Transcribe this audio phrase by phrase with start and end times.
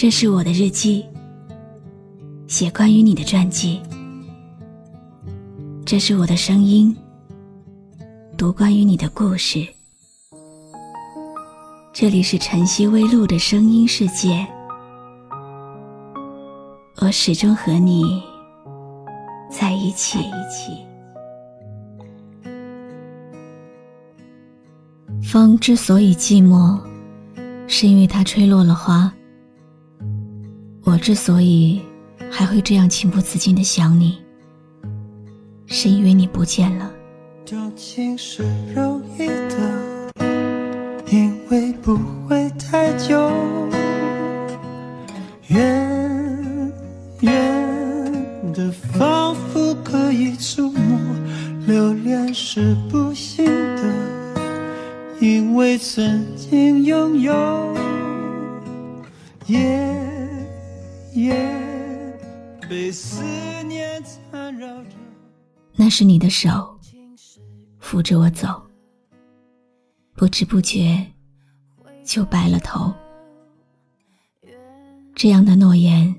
[0.00, 1.04] 这是我的日记，
[2.48, 3.82] 写关于你的传记。
[5.84, 6.96] 这是我的声音，
[8.34, 9.62] 读关于你的故事。
[11.92, 14.46] 这里是晨曦微露的声音世界，
[17.02, 18.22] 我始终和你
[19.50, 20.18] 在一起。
[25.22, 26.80] 风之所以寂寞，
[27.66, 29.12] 是因为它吹落了花。
[30.82, 31.80] 我之所以
[32.30, 34.18] 还会这样情不自禁的想你，
[35.66, 36.90] 是因为你不见了。
[37.44, 38.42] 究竟是
[38.74, 40.12] 容易的，
[41.10, 43.30] 因为不会太久。
[45.48, 46.72] 远
[47.20, 50.98] 远的，仿佛可以触摸。
[51.66, 53.44] 留恋是不行
[53.76, 53.82] 的，
[55.20, 57.32] 因为曾经拥有。
[59.46, 59.79] 也
[62.92, 63.22] 思
[63.64, 64.90] 念缠绕着。
[65.74, 66.78] 那是你的手
[67.78, 68.62] 扶着我走，
[70.14, 71.06] 不知不觉
[72.04, 72.92] 就白了头。
[75.14, 76.14] 这样的诺言，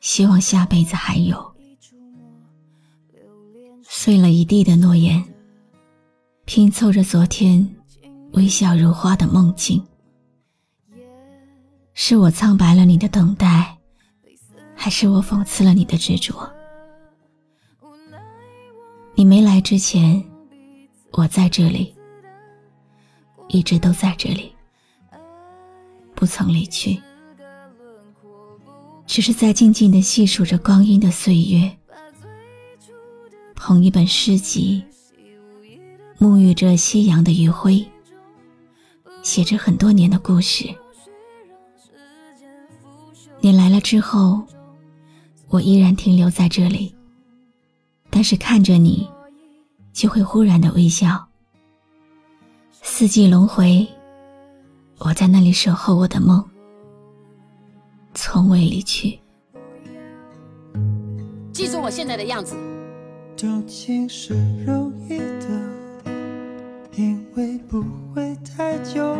[0.00, 1.54] 希望下辈子还有。
[3.82, 5.24] 碎了一地的诺言，
[6.44, 7.76] 拼凑着昨天
[8.32, 9.84] 微笑如花的梦境。
[11.94, 13.75] 是我苍白了你的等待，
[14.86, 16.48] 还是我讽刺了你的执着？
[19.16, 20.24] 你没来之前，
[21.10, 21.92] 我在这里，
[23.48, 24.54] 一直都在这里，
[26.14, 27.02] 不曾离去，
[29.08, 31.68] 只是在静静的细数着光阴的岁月，
[33.56, 34.84] 捧一本诗集，
[36.16, 37.84] 沐浴着夕阳的余晖，
[39.24, 40.72] 写着很多年的故事。
[43.40, 44.40] 你来了之后，
[45.48, 46.94] 我依然停留在这里。
[48.10, 49.08] 但是看着你，
[49.92, 51.26] 就会忽然的微笑。
[52.82, 53.86] 四季轮回，
[54.98, 56.42] 我在那里守候我的梦，
[58.14, 59.18] 从未离去。
[61.52, 62.56] 记住我现在的样子。
[63.36, 64.34] 究竟是
[64.64, 66.08] 容易的，
[66.94, 67.84] 因为不
[68.14, 69.14] 会太久。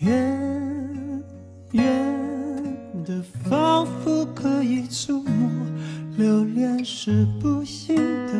[0.00, 1.22] 远
[1.70, 2.01] 远
[4.62, 5.50] 可以触摸。
[6.16, 8.32] 留恋是不行的，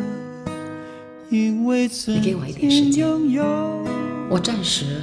[1.28, 3.42] 因为曾经拥有。
[4.30, 5.02] 我暂时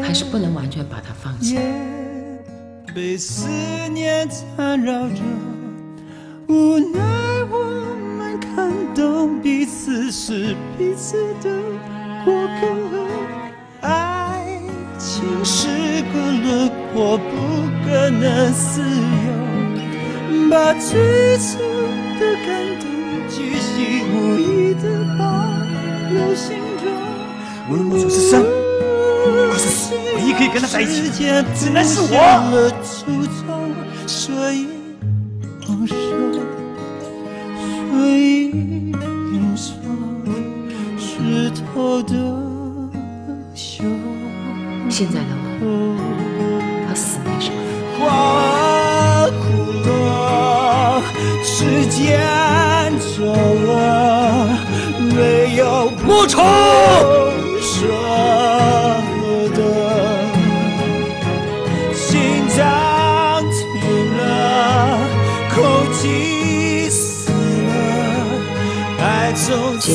[0.00, 1.60] 还是不能完全把它放下。
[2.94, 3.48] 被思
[3.92, 5.16] 念缠绕着，
[6.46, 7.00] 无奈
[7.50, 11.50] 我们看懂彼此是彼此的
[12.24, 13.08] 过客。
[13.80, 14.60] 爱
[15.00, 15.66] 情是
[16.12, 17.24] 个轮廓，不
[17.84, 19.47] 可能自由。
[20.50, 21.58] 把最初
[22.18, 22.48] 的感
[22.80, 22.88] 动，
[23.28, 24.84] 巨细无遗的
[25.18, 25.24] 保
[26.10, 26.84] 留心中。
[27.70, 28.42] 我的梦想是生，
[29.52, 32.14] 可是唯一可以跟他在一起的，只能是我。
[34.06, 34.68] 所以
[35.66, 35.94] 放手，
[37.86, 38.50] 所以
[39.34, 39.74] 用手
[40.98, 42.14] 湿透的
[43.54, 43.84] 袖。
[44.88, 45.26] 现在的
[45.60, 45.62] 我
[46.88, 47.56] 和死没什么
[51.88, 52.18] 间
[52.98, 54.48] 走了，
[55.14, 56.42] 没有不愁。
[57.60, 57.86] 舍
[59.54, 59.60] 得，
[61.94, 62.58] 心脏
[63.50, 63.56] 停
[64.16, 64.20] 了，
[65.54, 65.56] 空
[65.94, 67.70] 气死了，
[69.00, 69.88] 爱从此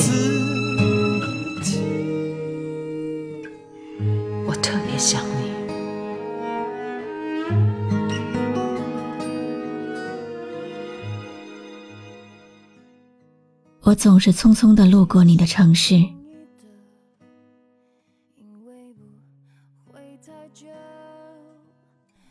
[13.86, 16.02] 我总是匆匆的路过你的城市，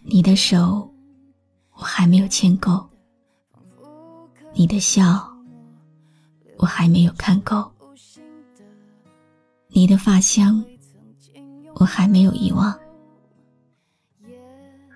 [0.00, 0.90] 你的手
[1.74, 2.88] 我还没有牵够，
[4.54, 5.30] 你的笑
[6.56, 7.70] 我还没有看够，
[9.68, 10.64] 你的发香
[11.74, 12.74] 我还没有遗忘。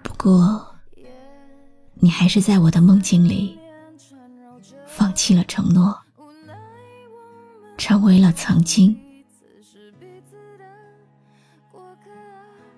[0.02, 0.66] 不过，
[1.96, 3.58] 你还是在我的梦境里
[4.86, 5.94] 放弃了承诺。
[7.86, 8.98] 成为了曾经。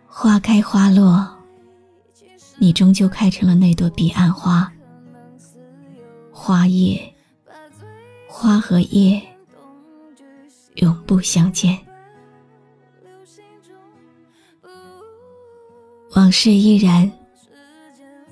[0.07, 1.27] 花开花落，
[2.59, 4.71] 你终究开成了那朵彼岸花。
[6.31, 7.01] 花叶，
[8.29, 9.19] 花和叶，
[10.75, 11.79] 永不相见。
[16.17, 17.11] 往事依然，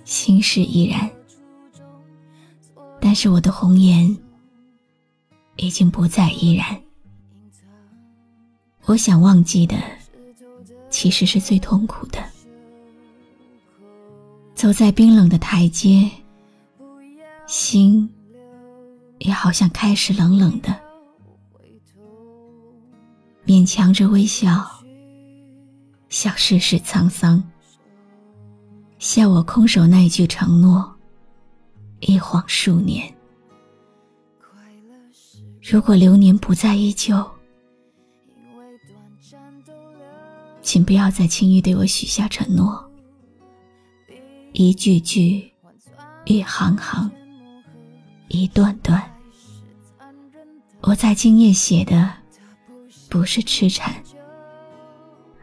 [0.05, 1.11] 心事依然，
[3.01, 4.15] 但是我的红颜
[5.57, 6.81] 已经不再依然。
[8.85, 9.77] 我想忘记的，
[10.91, 12.23] 其实是最痛苦的。
[14.55, 16.09] 走在冰冷的台阶，
[17.47, 18.09] 心
[19.19, 20.75] 也好像开始冷冷的，
[23.45, 24.67] 勉强着微笑，
[26.09, 27.43] 笑世事沧桑，
[28.99, 30.97] 笑我空守那句承诺，
[32.01, 33.16] 一晃数年。
[35.69, 37.29] 如果流年不再依旧，
[40.63, 42.89] 请不要再轻易对我许下承诺。
[44.53, 45.53] 一句句，
[46.25, 47.11] 一行行，
[48.29, 49.03] 一段段，
[50.83, 52.13] 我在今夜写的
[53.11, 53.93] 不是痴缠，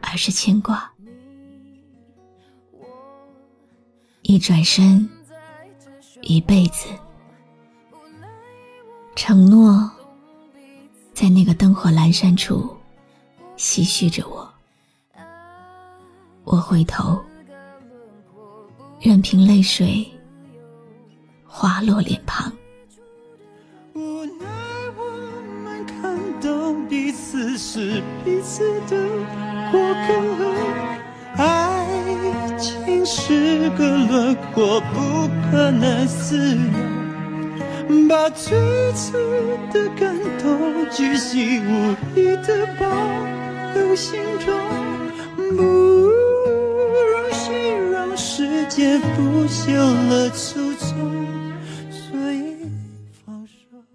[0.00, 0.90] 而是牵挂。
[4.22, 5.06] 一转身，
[6.22, 6.88] 一辈子，
[9.14, 9.90] 承诺
[11.46, 12.74] 那个灯火阑珊处
[13.58, 14.50] 唏嘘着我。
[16.44, 17.22] 我回头。
[18.98, 20.10] 任凭泪水
[21.46, 22.50] 滑落脸庞，
[23.92, 24.46] 无奈
[24.96, 25.04] 我
[25.62, 28.96] 们看懂彼此是彼此的
[29.70, 30.14] 过客。
[31.36, 36.93] 爱情是个轮廓，不可能自由。
[38.08, 38.56] 把最
[38.92, 39.12] 初
[39.72, 42.86] 的感动举细无遗的保
[43.74, 44.58] 留心中。
[45.56, 45.84] 不。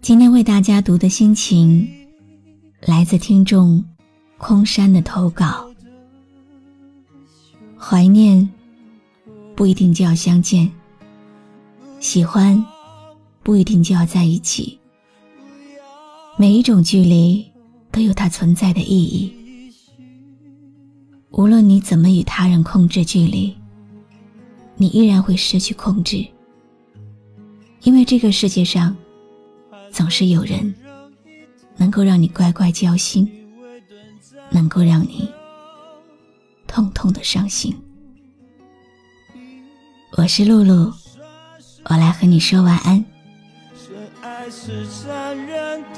[0.00, 1.86] 今天为大家读的心情，
[2.80, 3.84] 来自听众
[4.38, 5.70] 空山的投稿。
[7.78, 8.48] 怀念
[9.54, 10.70] 不一定就要相见，
[12.00, 12.64] 喜欢
[13.42, 14.78] 不一定就要在一起。
[16.36, 17.50] 每一种距离
[17.90, 19.32] 都有它存在的意义。
[21.30, 23.54] 无论你怎么与他人控制距离。
[24.76, 26.26] 你依然会失去控制，
[27.82, 28.96] 因为这个世界上
[29.90, 30.74] 总是有人
[31.76, 33.30] 能够让你乖乖交心，
[34.48, 35.28] 能够让你
[36.66, 37.76] 痛痛的伤心。
[40.12, 40.90] 我是露露，
[41.84, 43.04] 我来和你说晚安。
[44.50, 45.96] 是残忍的，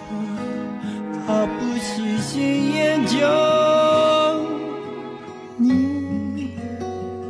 [1.26, 3.16] 他不喜新厌旧，
[5.56, 6.52] 你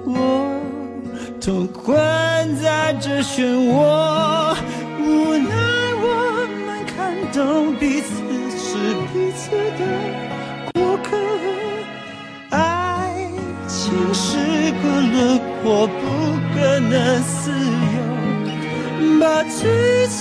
[0.05, 0.61] 我
[1.41, 1.97] 都困
[2.57, 4.57] 在这漩涡，
[4.99, 5.55] 无奈
[6.03, 6.05] 我
[6.67, 8.11] 们看懂彼此
[8.59, 8.67] 是
[9.13, 9.81] 彼此的
[10.75, 11.17] 过客。
[12.51, 13.31] 爱
[13.69, 15.93] 情是个轮廓，不
[16.53, 18.03] 可能自由。
[19.21, 19.61] 把最
[20.09, 20.21] 初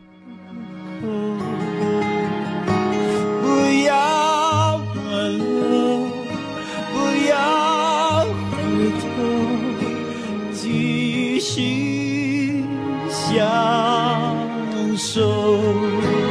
[13.33, 16.30] 相守。